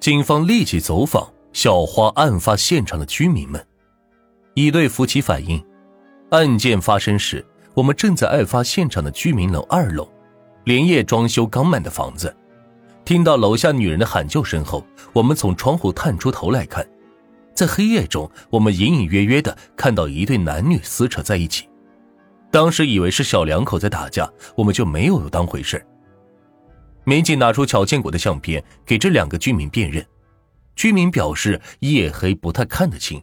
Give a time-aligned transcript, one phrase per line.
[0.00, 3.62] 警方立即走访小花案发现场的居民们。
[4.54, 5.62] 一对夫妻反映，
[6.30, 10.10] 案件发生时，我们正在案发现场的居民楼二楼，
[10.64, 12.34] 连夜装修刚满的房子。
[13.04, 14.82] 听到楼下女人的喊救声后，
[15.12, 16.88] 我们从窗户探出头来看，
[17.52, 21.68] 在黑夜中，我们隐隐约约的看到一对男女撕扯在一起。
[22.50, 25.84] 当时以为是小两口在打架，我们就没有当回事。
[27.10, 30.06] 民警拿出乔建国的相片给这两个居民辨认，
[30.76, 33.20] 居民表示夜黑不太看得清，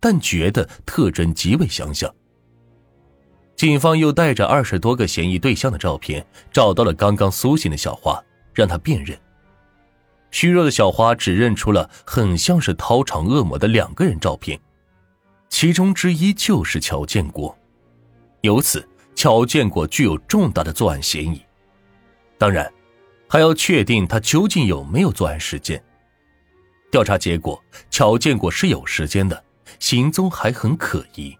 [0.00, 2.10] 但觉得特征极为相像。
[3.54, 8.18] 警方又带着二十多个嫌疑对象的照片，找到了刚刚苏醒的小花，
[8.54, 9.14] 让他辨认。
[10.30, 14.58] 虚弱的小花只认出了很像是掏肠恶魔的两个人照片，
[15.50, 17.54] 其中之一就是乔建国。
[18.40, 21.42] 由此，乔建国具有重大的作案嫌疑。
[22.38, 22.72] 当然，
[23.28, 25.82] 还要确定他究竟有没有作案时间。
[26.90, 29.44] 调查结果，乔建国是有时间的，
[29.78, 31.36] 行踪还很可疑。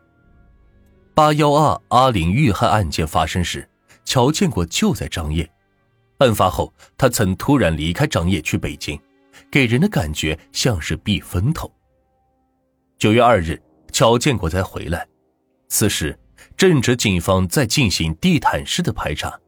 [1.14, 3.68] 八幺二阿玲遇害案件发生时，
[4.04, 5.48] 乔建国就在张掖。
[6.18, 9.00] 案发后，他曾突然离开张掖去北京，
[9.50, 11.72] 给人的感觉像是避风头。
[12.98, 13.60] 九月二日，
[13.92, 15.06] 乔建国才回来，
[15.68, 16.18] 此时。
[16.56, 19.38] 正值警方在进行地毯式的排查，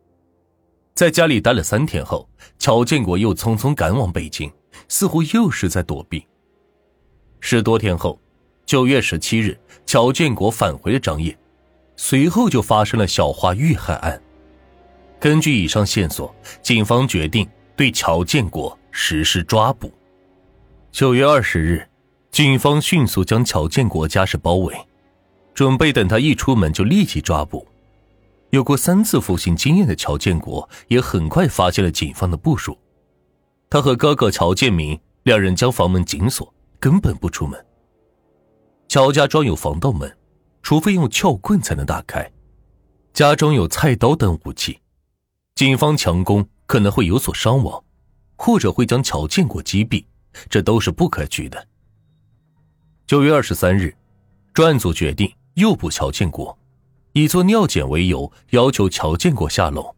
[0.98, 4.50] 在家里待了三天后，乔建国又匆匆赶往北京，
[4.88, 6.27] 似乎又是在躲避。
[7.38, 8.20] 十多天后，
[8.66, 11.38] 九月十七日，乔建国返回了张掖，
[11.94, 14.20] 随后就发生了小花遇害案。
[15.20, 19.92] 根据以上线索，警方决定对乔建国实施抓捕。
[20.91, 21.88] 九月二十日，
[22.32, 24.74] 警方迅速将乔建国家室包围。
[25.54, 27.64] 准备等他一出门就立即抓捕。
[28.50, 32.78] 有过三次服刑经验的乔建国也很快发现了警方的部署。
[33.68, 37.62] 他和哥哥乔建明两人将房门紧锁，根本不出门。
[38.88, 40.16] 乔家装有防盗门，
[40.62, 42.30] 除非用撬棍才能打开。
[43.12, 44.81] 家中有菜刀等武器，
[45.54, 47.84] 警方强攻可能会有所伤亡，
[48.37, 50.04] 或者会将乔建国击毙，
[50.48, 51.66] 这都是不可取的。
[53.06, 53.94] 九月二十三日，
[54.54, 55.31] 专案组决定。
[55.54, 56.56] 诱捕乔建国，
[57.12, 59.94] 以做尿检为由，要求乔建国下楼。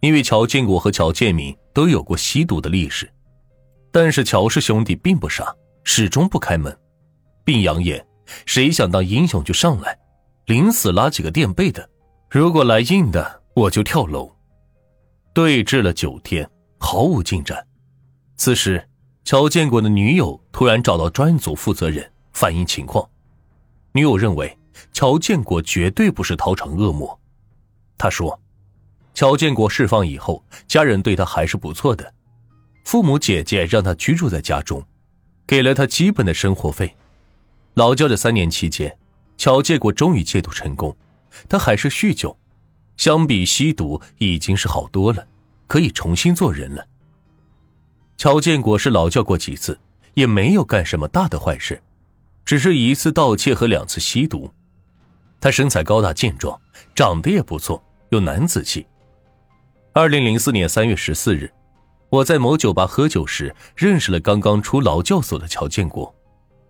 [0.00, 3.08] 因为乔建国和乔建明都有过吸毒的历史，
[3.92, 5.54] 但是乔氏兄弟并不傻，
[5.84, 6.76] 始终不开门，
[7.44, 8.04] 并扬言：
[8.44, 9.96] 谁想当英雄就上来，
[10.46, 11.88] 临死拉几个垫背的，
[12.28, 14.34] 如果来硬的，我就跳楼。
[15.32, 17.64] 对峙了九天，毫无进展。
[18.36, 18.84] 此时，
[19.24, 23.08] 乔建国的女友突然找到专案组负责人反映情况，
[23.92, 24.58] 女友认为。
[24.92, 27.18] 乔建国绝对不是逃场恶魔，
[27.98, 28.40] 他说
[29.14, 32.14] ：“乔建国释放以后，家人对他还是不错的，
[32.84, 34.84] 父母姐姐让他居住在家中，
[35.46, 36.96] 给了他基本的生活费。
[37.74, 38.98] 劳教的三年期间，
[39.36, 40.96] 乔建国终于戒毒成功，
[41.48, 42.36] 他还是酗酒，
[42.96, 45.26] 相比吸毒已经是好多了，
[45.66, 46.86] 可以重新做人了。
[48.16, 49.78] 乔建国是劳教过几次，
[50.14, 51.82] 也没有干什么大的坏事，
[52.44, 54.52] 只是一次盗窃和两次吸毒。”
[55.42, 56.56] 他身材高大健壮，
[56.94, 58.86] 长得也不错，有男子气。
[59.92, 61.52] 二零零四年三月十四日，
[62.10, 66.14] 我在某酒吧喝酒时认识了刚刚出劳教所的乔建国，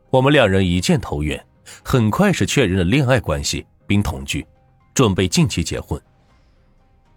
[0.08, 1.44] 我们两人一见投缘，
[1.84, 4.46] 很快是确认了恋爱关系并同居，
[4.94, 6.00] 准备近期结婚。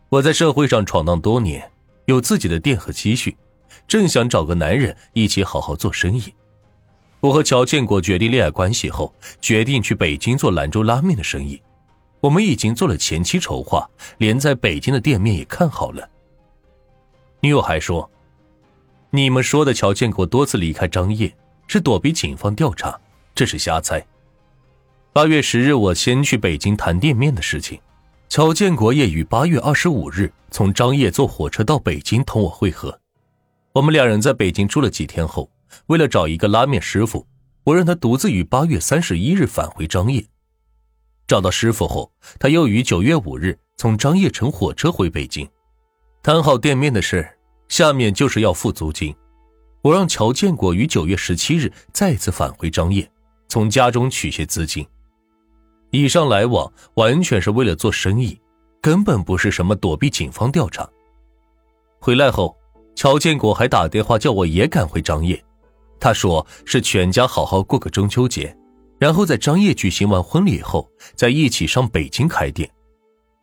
[0.09, 1.71] 我在社会上闯荡多年，
[2.03, 3.37] 有自己的店和积蓄，
[3.87, 6.33] 正想找个男人一起好好做生意。
[7.25, 11.59] 我和乔建国决定恋爱关系后，决定去北京做兰州拉面的生意。
[12.19, 16.07] 我们已经做了前期筹划，连在北京的店面也看好了。
[17.39, 18.07] 女友还说
[19.09, 21.33] ：“你们说的乔建国多次离开张掖
[21.65, 22.95] 是躲避警方调查，
[23.33, 24.05] 这是瞎猜。”
[25.11, 27.79] 八月十日，我先去北京谈店面的事情，
[28.29, 32.99] 乔建国也于八月二十五日从张掖坐火车到北京同我会合。
[33.73, 35.49] 我们两人在北京住了几天后。
[35.87, 37.25] 为了找一个拉面师傅，
[37.63, 40.25] 我让他独自于八月三十一日返回张掖。
[41.27, 45.47] 找到师傅后，他又于九月五日从张掖乘火车回北京。
[46.21, 47.27] 谈好店面的事，
[47.67, 49.15] 下面就是要付租金。
[49.81, 53.07] 我让乔建国于九月十七日再次返回张掖，
[53.47, 54.85] 从家中取些资金。
[55.91, 58.39] 以上来往完全是为了做生意，
[58.81, 60.87] 根本不是什么躲避警方调查。
[61.99, 62.55] 回来后，
[62.95, 65.43] 乔建国还打电话叫我也赶回张掖。
[65.99, 68.55] 他说是全家好好过个中秋节，
[68.99, 72.69] 然后在张掖举行完婚礼后，再一起上北京开店。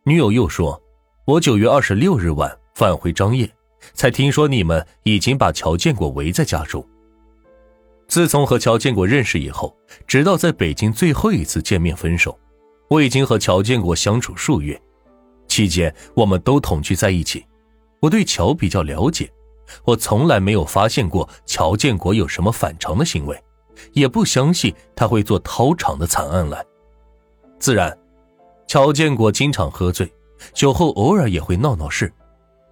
[0.05, 0.81] 女友又说，
[1.25, 3.51] 我九月二十六日晚返回张掖，
[3.95, 6.87] 才听说你们已经把乔建国围在家中。
[8.09, 9.75] 自从和乔建国认识以后，
[10.07, 12.39] 直到在北京最后一次见面分手，
[12.89, 14.81] 我已经和乔建国相处数月，
[15.49, 17.45] 期间我们都同居在一起。
[18.01, 19.33] 我对乔比较了解，
[19.85, 23.43] 我从来没有发现过乔建国有什么反常的行为，
[23.93, 26.65] 也不相信他会做掏场的惨案来。
[27.59, 27.97] 自然，
[28.67, 30.13] 乔建国经常喝醉，
[30.53, 32.13] 酒后偶尔也会闹闹事，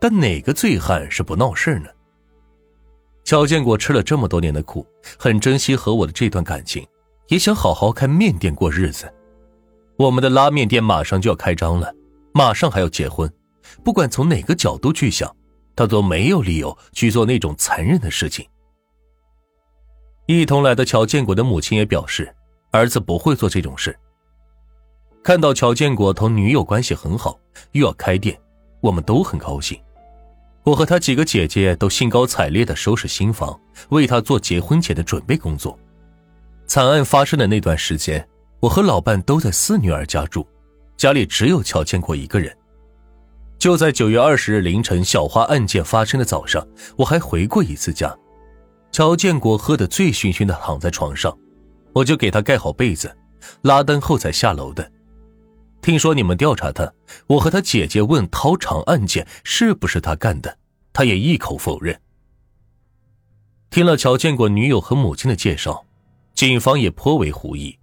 [0.00, 1.88] 但哪个醉汉是不闹事呢？
[3.23, 4.85] 乔建国吃了这么多年的苦，
[5.19, 6.85] 很珍惜和我的这段感情，
[7.29, 9.12] 也想好好开面店过日子。
[9.96, 11.94] 我们的拉面店马上就要开张了，
[12.32, 13.31] 马上还要结婚，
[13.85, 15.31] 不管从哪个角度去想，
[15.75, 18.46] 他都没有理由去做那种残忍的事情。
[20.26, 22.32] 一同来的乔建国的母亲也表示，
[22.70, 23.99] 儿子不会做这种事。
[25.22, 27.38] 看到乔建国同女友关系很好，
[27.72, 28.38] 又要开店，
[28.81, 29.78] 我们都很高兴。
[30.62, 33.58] 我和他几个姐姐都兴高采烈地收拾新房，
[33.88, 35.76] 为他做结婚前的准备工作。
[36.67, 38.25] 惨案发生的那段时间，
[38.61, 40.46] 我和老伴都在四女儿家住，
[40.96, 42.56] 家里只有乔建国一个人。
[43.61, 46.67] 就在九月二十日凌晨小花案件发生的早上，
[46.97, 48.17] 我还回过一次家。
[48.91, 51.37] 乔建国喝得醉醺醺的躺在床上，
[51.93, 53.15] 我就给他盖好被子，
[53.61, 54.91] 拉灯后才下楼的。
[55.83, 56.91] 听说你们调查他，
[57.27, 60.56] 我和他姐姐问掏场案件是不是他干的，
[60.95, 62.01] 他也一口否认。
[63.69, 65.85] 听了乔建国女友和母亲的介绍，
[66.35, 67.79] 警方也颇为狐疑：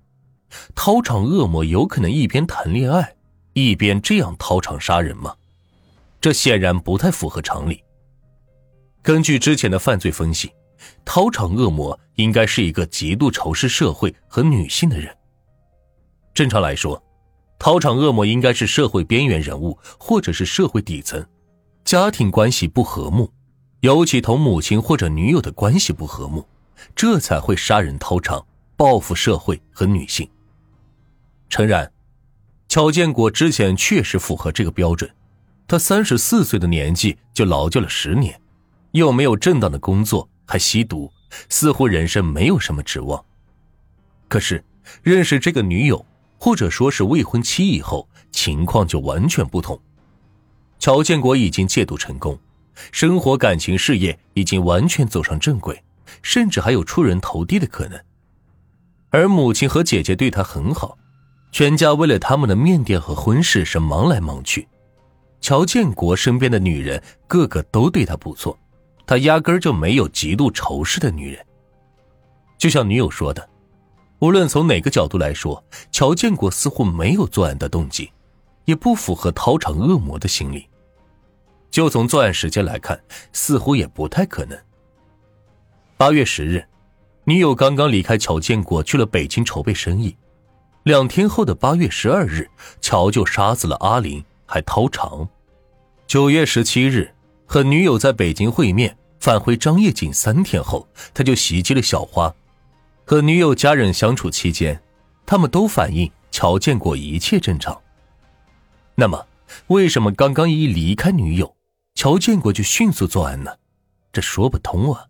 [0.73, 3.15] 掏场恶魔有可能一边谈恋爱，
[3.53, 5.35] 一边这样掏场杀人吗？
[6.19, 7.83] 这显然不太符合常理。
[9.01, 10.51] 根据之前的犯罪分析，
[11.05, 15.15] 掏场恶魔应该是一个极度仇视社会和女性的人。
[16.33, 17.01] 正常来说。
[17.59, 21.25] 逃场恶魔应该是社会边缘人物，或者是社会底层，
[21.83, 23.33] 家庭关系不和睦，
[23.79, 26.47] 尤其同母亲或者女友的关系不和睦，
[26.95, 30.29] 这才会杀人掏场，报复社会和女性。
[31.49, 31.91] 诚然，
[32.69, 35.09] 乔建国之前确实符合这个标准，
[35.67, 38.39] 他三十四岁的年纪就劳教了十年，
[38.91, 41.11] 又没有正当的工作，还吸毒，
[41.49, 43.23] 似乎人生没有什么指望。
[44.27, 44.63] 可是，
[45.03, 46.05] 认识这个女友。
[46.39, 49.81] 或者说是未婚妻以后，情况就完全不同。
[50.77, 52.39] 乔建国已经戒毒成功，
[52.91, 55.83] 生活、感情、事业已经完全走上正轨，
[56.21, 57.99] 甚至还有出人头地的可能。
[59.09, 60.95] 而母亲和姐姐对他很好，
[61.51, 64.67] 全家为了他们的面店和婚事是忙来忙去。
[65.47, 68.59] 乔建国身边的女人个个都对他不错，
[69.05, 71.45] 他压根儿就没有极度仇视的女人。
[72.57, 73.49] 就像女友说的。
[74.19, 78.11] 无论从哪个角度来说，乔建国似乎没有作案的动机，
[78.65, 80.67] 也不符合逃场恶魔的心理。
[81.71, 83.01] 就从作案时间来看，
[83.31, 84.59] 似乎也不太可能。
[85.95, 86.61] 八月十日，
[87.23, 90.13] 女友刚刚离开乔建国去了北京筹备生意，
[90.83, 92.49] 两天后的八月十二日，
[92.81, 95.25] 乔就杀死了阿林，还掏场。
[96.07, 97.13] 九月十七日，
[97.45, 102.33] 和女友在北京会面，返回张掖仅三天后，他就袭击了小花。
[103.03, 104.81] 和女友家人相处期间，
[105.25, 107.77] 他们都反映乔建国一切正常。
[108.95, 109.27] 那么，
[109.67, 111.53] 为什么刚刚一离开女友，
[111.95, 113.51] 乔建国就迅速作案呢？
[114.13, 115.07] 这说不通啊！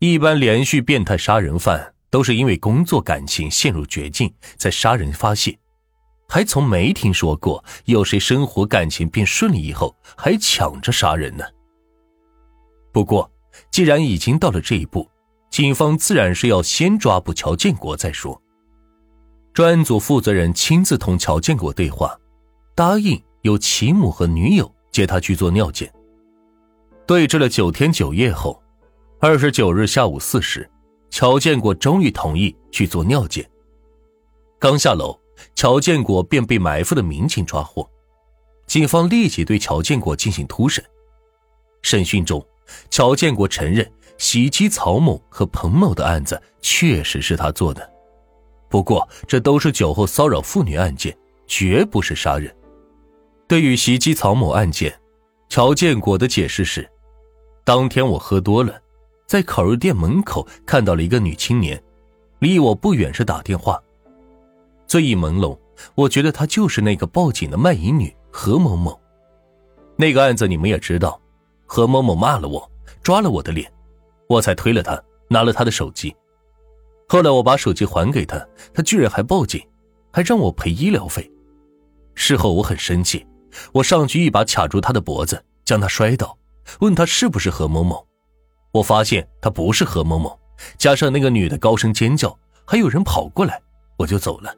[0.00, 5.56] 一般连续变态杀人犯都是因为工作感情陷入绝境，在杀人发泄，
[6.32, 11.44] 还从没听说过有谁生活感情变顺利以后还抢着杀人呢。
[12.90, 13.30] 不过，
[13.70, 15.06] 既然已经到了这一步。
[15.50, 18.40] 警方自然是要先抓捕乔建国再说。
[19.52, 22.18] 专案组负责人亲自同乔建国对话，
[22.74, 25.92] 答应由其母和女友接他去做尿检。
[27.06, 28.58] 对峙了九天九夜后，
[29.20, 30.66] 二十九日下午四时，
[31.10, 33.46] 乔建国终于同意去做尿检。
[34.58, 35.14] 刚下楼，
[35.54, 37.88] 乔建国便被埋伏的民警抓获，
[38.66, 40.84] 警方立即对乔建国进行突审。
[41.82, 42.44] 审讯中，
[42.90, 43.90] 乔建国承认。
[44.18, 47.90] 袭击曹某和彭某的案子确实是他做的，
[48.68, 51.16] 不过这都是酒后骚扰妇女案件，
[51.48, 52.54] 绝不是杀人。
[53.48, 54.96] 对于袭击曹某案件，
[55.48, 56.88] 乔建国的解释是：
[57.64, 58.80] 当天我喝多了，
[59.26, 61.82] 在烤肉店门口看到了一个女青年，
[62.38, 63.82] 离我不远是打电话。
[64.92, 65.58] 醉意朦胧，
[65.94, 69.00] 我觉得她就是那个报警的卖淫女何某某。
[69.96, 71.18] 那个案子你们也知道，
[71.64, 72.70] 何某某骂了我，
[73.02, 73.72] 抓了我的脸。
[74.28, 76.14] 我才推了他，拿了他的手机。
[77.08, 79.66] 后来我把手机还给他，他居然还报警，
[80.12, 81.32] 还让我赔医疗费。
[82.14, 83.26] 事后我很生气，
[83.72, 86.36] 我上去一把卡住他的脖子，将他摔倒，
[86.80, 88.06] 问他是不是何某某。
[88.72, 90.38] 我发现他不是何某某，
[90.76, 93.58] 加上那个女的高声尖叫，还有人跑过来，
[93.96, 94.54] 我就走了。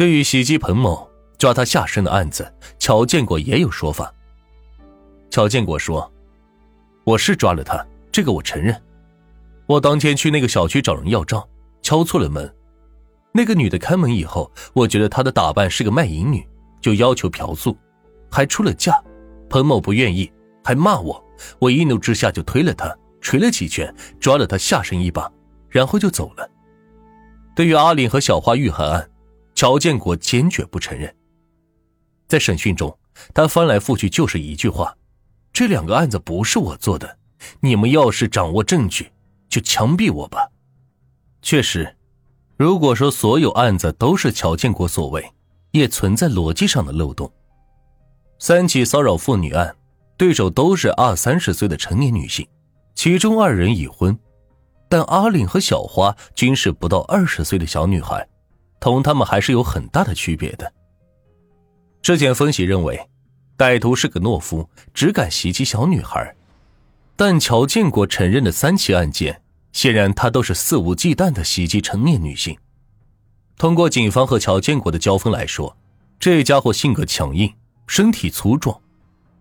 [0.00, 4.10] 对于袭击彭某、抓他下身的案子，乔建国也有说法。
[5.28, 6.10] 乔建国说
[7.04, 8.74] ：“我是抓了他，这个我承认。
[9.66, 11.46] 我当天去那个小区找人要账，
[11.82, 12.50] 敲错了门。
[13.30, 16.48] 那个女的开门以后，我觉得她的打扮是个卖淫女，
[16.80, 17.76] 就要求嫖宿，
[18.30, 18.98] 还出了价。
[19.50, 20.32] 彭某不愿意，
[20.64, 21.22] 还骂我。
[21.58, 25.30] 我一怒之下就推了她，捶了几拳，抓了她下身一把，
[25.68, 26.50] 然后就走了。
[27.54, 29.09] 对于阿林和小花遇害案，
[29.60, 31.14] 乔建国坚决不承认。
[32.26, 32.98] 在审讯中，
[33.34, 34.96] 他翻来覆去就是一句话。”
[35.52, 37.18] 这两个案子不是我做的，
[37.60, 39.12] 你们要是掌握证据，
[39.50, 40.48] 就枪毙我吧。
[41.42, 41.94] 确实，
[42.56, 45.30] 如果说所有案子都是乔建国所为，
[45.72, 47.30] 也存在逻辑上的漏洞。
[48.38, 49.76] 三起骚扰妇女案，
[50.16, 52.48] 对手都是二三十岁的成年女性，
[52.94, 54.18] 其中二人已婚，
[54.88, 58.26] 但阿岭和小花均是不到二十岁的小女孩，
[58.80, 60.72] 同他们还是有很大的区别的。
[62.02, 63.00] 之前分析认为。
[63.58, 66.34] 歹徒是个懦夫，只敢袭击小女孩，
[67.14, 69.42] 但乔建国承认的三起案件，
[69.74, 72.56] 显然他都是肆无忌惮的袭击成年女性。
[73.58, 75.76] 通过警方和乔建国的交锋来说，
[76.18, 77.52] 这家伙性格强硬，
[77.86, 78.80] 身体粗壮，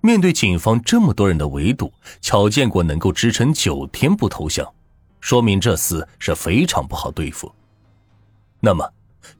[0.02, 4.70] 面对警方这么多人的围堵，乔建国能够支撑九天不投降，
[5.22, 7.50] 说明这厮是非常不好对付。
[8.60, 8.86] 那么。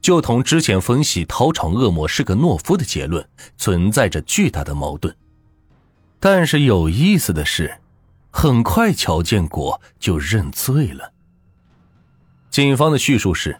[0.00, 5.14] 就同之前分析逃场恶魔是个懦夫的结论存在着巨大的矛盾，
[6.18, 7.78] 但是有意思的是，
[8.30, 11.12] 很快乔建国就认罪了。
[12.50, 13.58] 警方的叙述是，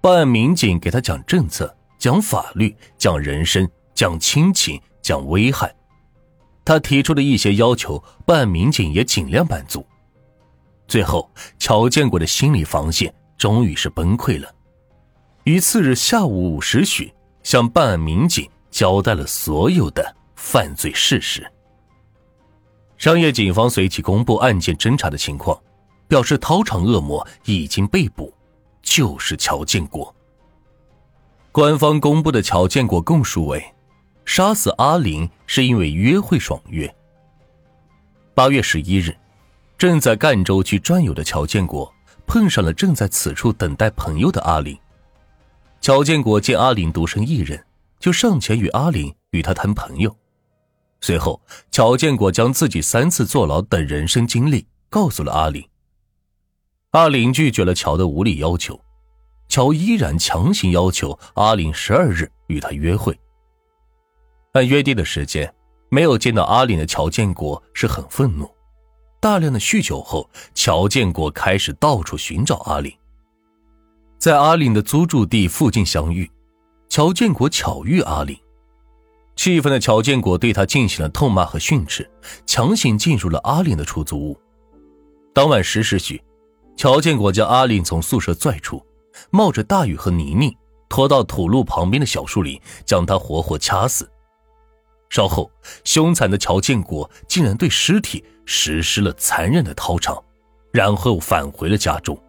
[0.00, 5.74] 办案民警给他讲政策、讲法律、讲人生、讲亲情、讲危害，
[6.64, 9.86] 他提出的一些要求，办案民警也尽量满足。
[10.86, 14.52] 最后，乔建国的心理防线终于是崩溃了。
[15.44, 21.50] 于次日下午五时许，向办案民警交代了所有的犯罪事实。
[22.98, 25.58] 商业警方随即公布案件侦查的情况，
[26.06, 28.32] 表示操场恶魔已经被捕，
[28.82, 30.14] 就是乔建国。
[31.52, 33.64] 官方公布的乔建国供述为：
[34.26, 36.94] 杀死阿林是因为约会爽约。
[38.34, 39.16] 八月十一日，
[39.78, 41.90] 正在赣州区转悠的乔建国
[42.26, 44.78] 碰上了正在此处等待朋友的阿林。
[45.80, 47.64] 乔建国见阿林独身一人，
[47.98, 50.14] 就上前与阿林与他谈朋友。
[51.00, 55.66] 随后，乔建国将自己三次坐牢等人生经历告诉了阿林。
[56.90, 58.78] 阿林拒绝了乔的无理要求，
[59.48, 63.18] 乔依然强行要求阿林十二日与他约会。
[64.52, 65.50] 按约定的时间，
[65.88, 68.46] 没有见到阿林的乔建国是很愤怒。
[69.18, 72.92] 大量的酗酒后，乔建国开始到处寻找阿林。
[74.20, 76.30] 在阿林的租住地附近相遇，
[76.90, 78.38] 乔建国巧遇阿林，
[79.34, 82.06] 气愤的乔建国对他进行了痛骂和训斥，
[82.44, 84.38] 强行进入了阿林的出租屋。
[85.32, 86.22] 当晚十时许，
[86.76, 88.84] 乔建国将阿林从宿舍拽出，
[89.30, 90.54] 冒着大雨和泥泞，
[90.90, 94.06] 拖到土路旁边的小树林，将他活活掐死。
[95.08, 95.50] 稍后，
[95.82, 100.22] 凶残的乔建国竟然对尸体实施了残忍的掏肠，
[100.72, 102.22] 然后返回了家中。